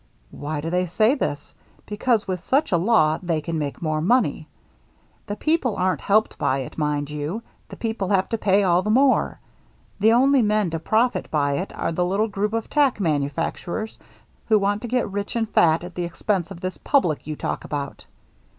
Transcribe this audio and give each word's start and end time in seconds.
Why 0.31 0.61
do 0.61 0.71
they 0.71 0.87
say 0.87 1.13
this? 1.13 1.53
Because 1.85 2.27
with 2.27 2.43
such 2.43 2.71
a 2.71 2.77
law 2.77 3.19
they 3.21 3.39
can 3.39 3.59
make 3.59 3.83
more 3.83 4.01
money. 4.01 4.47
The 5.27 5.35
people 5.35 5.75
aren't 5.75 6.01
helped 6.01 6.39
by 6.39 6.61
it, 6.61 6.75
mind 6.75 7.11
you; 7.11 7.43
the 7.69 7.75
people 7.75 8.07
have 8.09 8.27
to 8.29 8.37
pay 8.39 8.63
all 8.63 8.81
the 8.81 8.89
more. 8.89 9.37
The 9.99 10.11
only 10.13 10.41
men 10.41 10.71
to 10.71 10.79
profit 10.79 11.29
by 11.29 11.53
it 11.57 11.71
are 11.75 11.91
the 11.91 12.03
little 12.03 12.29
group 12.29 12.53
of 12.53 12.67
tack 12.67 12.99
manufacturers 12.99 13.99
who 14.47 14.57
want 14.57 14.81
to 14.81 14.87
get 14.87 15.07
rich 15.07 15.35
and 15.35 15.47
fat 15.47 15.83
at 15.83 15.93
the 15.93 16.05
expense 16.05 16.49
of 16.49 16.61
this 16.61 16.79
public 16.79 17.27
you 17.27 17.35
talk 17.35 17.63
about. 17.63 18.05